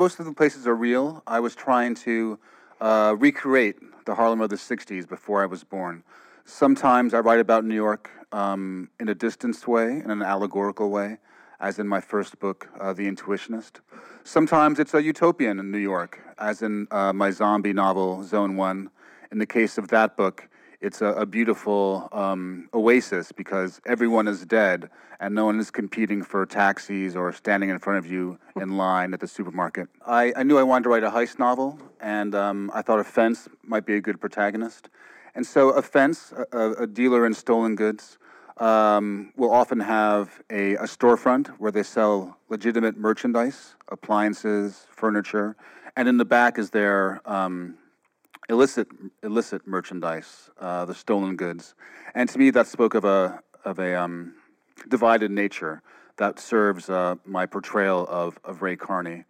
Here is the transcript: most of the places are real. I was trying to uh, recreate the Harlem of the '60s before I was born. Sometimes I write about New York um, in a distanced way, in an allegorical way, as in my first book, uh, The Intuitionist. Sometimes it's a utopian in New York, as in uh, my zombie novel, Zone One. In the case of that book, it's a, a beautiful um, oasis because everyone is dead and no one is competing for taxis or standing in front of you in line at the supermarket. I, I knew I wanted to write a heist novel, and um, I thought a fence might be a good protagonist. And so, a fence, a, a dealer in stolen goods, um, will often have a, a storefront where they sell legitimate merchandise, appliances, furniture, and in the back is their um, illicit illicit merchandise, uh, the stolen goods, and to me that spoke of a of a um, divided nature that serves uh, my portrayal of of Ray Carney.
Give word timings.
most 0.00 0.18
of 0.18 0.24
the 0.24 0.32
places 0.32 0.66
are 0.66 0.74
real. 0.74 1.22
I 1.26 1.40
was 1.40 1.54
trying 1.54 1.94
to 2.06 2.38
uh, 2.80 3.14
recreate 3.18 3.76
the 4.06 4.14
Harlem 4.14 4.40
of 4.40 4.48
the 4.48 4.56
'60s 4.56 5.06
before 5.06 5.42
I 5.42 5.46
was 5.46 5.62
born. 5.62 6.04
Sometimes 6.46 7.12
I 7.12 7.18
write 7.18 7.38
about 7.38 7.66
New 7.66 7.74
York 7.74 8.08
um, 8.32 8.88
in 8.98 9.10
a 9.10 9.14
distanced 9.14 9.68
way, 9.68 10.00
in 10.02 10.10
an 10.10 10.22
allegorical 10.22 10.88
way, 10.88 11.18
as 11.60 11.78
in 11.78 11.86
my 11.86 12.00
first 12.00 12.40
book, 12.40 12.66
uh, 12.80 12.94
The 12.94 13.06
Intuitionist. 13.12 13.80
Sometimes 14.24 14.78
it's 14.78 14.94
a 14.94 15.02
utopian 15.02 15.58
in 15.60 15.70
New 15.70 15.84
York, 15.92 16.18
as 16.38 16.62
in 16.62 16.88
uh, 16.90 17.12
my 17.12 17.30
zombie 17.30 17.74
novel, 17.74 18.24
Zone 18.24 18.56
One. 18.56 18.88
In 19.30 19.38
the 19.38 19.50
case 19.58 19.76
of 19.76 19.88
that 19.88 20.16
book, 20.16 20.48
it's 20.80 21.02
a, 21.02 21.06
a 21.06 21.26
beautiful 21.26 22.08
um, 22.12 22.68
oasis 22.72 23.32
because 23.32 23.80
everyone 23.86 24.26
is 24.26 24.44
dead 24.46 24.88
and 25.20 25.34
no 25.34 25.44
one 25.44 25.60
is 25.60 25.70
competing 25.70 26.22
for 26.22 26.46
taxis 26.46 27.14
or 27.14 27.32
standing 27.32 27.68
in 27.68 27.78
front 27.78 27.98
of 27.98 28.10
you 28.10 28.38
in 28.56 28.76
line 28.76 29.12
at 29.12 29.20
the 29.20 29.28
supermarket. 29.28 29.88
I, 30.06 30.32
I 30.34 30.42
knew 30.42 30.56
I 30.56 30.62
wanted 30.62 30.84
to 30.84 30.88
write 30.90 31.04
a 31.04 31.10
heist 31.10 31.38
novel, 31.38 31.78
and 32.00 32.34
um, 32.34 32.70
I 32.74 32.80
thought 32.80 32.98
a 32.98 33.04
fence 33.04 33.46
might 33.62 33.84
be 33.84 33.96
a 33.96 34.00
good 34.00 34.18
protagonist. 34.20 34.88
And 35.34 35.46
so, 35.46 35.70
a 35.70 35.82
fence, 35.82 36.32
a, 36.52 36.70
a 36.72 36.86
dealer 36.86 37.26
in 37.26 37.34
stolen 37.34 37.76
goods, 37.76 38.18
um, 38.56 39.32
will 39.36 39.50
often 39.50 39.80
have 39.80 40.42
a, 40.50 40.74
a 40.76 40.84
storefront 40.84 41.48
where 41.58 41.70
they 41.70 41.82
sell 41.82 42.38
legitimate 42.48 42.96
merchandise, 42.96 43.74
appliances, 43.88 44.86
furniture, 44.90 45.56
and 45.96 46.08
in 46.08 46.16
the 46.16 46.24
back 46.24 46.58
is 46.58 46.70
their 46.70 47.20
um, 47.30 47.76
illicit 48.50 48.88
illicit 49.22 49.66
merchandise, 49.66 50.50
uh, 50.60 50.84
the 50.84 50.94
stolen 50.94 51.36
goods, 51.36 51.74
and 52.14 52.28
to 52.28 52.38
me 52.38 52.50
that 52.50 52.66
spoke 52.66 52.94
of 52.94 53.04
a 53.04 53.40
of 53.64 53.78
a 53.78 53.94
um, 53.94 54.34
divided 54.88 55.30
nature 55.30 55.82
that 56.16 56.38
serves 56.38 56.90
uh, 56.90 57.14
my 57.24 57.46
portrayal 57.46 58.06
of 58.08 58.38
of 58.44 58.60
Ray 58.60 58.76
Carney. 58.76 59.24